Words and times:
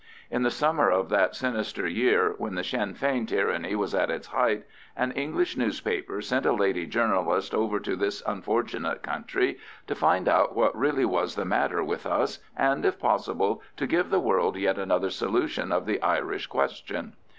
In 0.31 0.41
the 0.41 0.49
summer 0.49 0.89
of 0.89 1.09
that 1.09 1.35
sinister 1.35 1.85
year, 1.87 2.33
when 2.39 2.55
the 2.55 2.63
Sinn 2.63 2.95
Fein 2.95 3.27
tyranny 3.27 3.75
was 3.75 3.93
at 3.93 4.09
its 4.09 4.29
height, 4.29 4.63
an 4.97 5.11
English 5.11 5.55
newspaper 5.55 6.23
sent 6.23 6.43
a 6.47 6.51
lady 6.53 6.87
journalist 6.87 7.53
over 7.53 7.79
to 7.81 7.95
this 7.95 8.23
unfortunate 8.25 9.03
country 9.03 9.59
to 9.85 9.93
find 9.93 10.27
out 10.27 10.55
what 10.55 10.75
really 10.75 11.05
was 11.05 11.35
the 11.35 11.45
matter 11.45 11.83
with 11.83 12.07
us, 12.07 12.39
and, 12.57 12.83
if 12.83 12.97
possible, 12.99 13.61
to 13.77 13.85
give 13.85 14.09
the 14.09 14.17
world 14.19 14.55
yet 14.57 14.79
another 14.79 15.11
solution 15.11 15.71
of 15.71 15.85
the 15.85 16.01
Irish 16.01 16.47
Question. 16.47 17.13